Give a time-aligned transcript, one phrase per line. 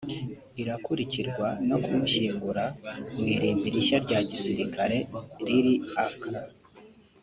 [0.61, 2.63] irakurikirwa no kumushyingura
[3.17, 4.97] mu irimbi rishya rya gisirikare
[5.45, 6.41] riri Accra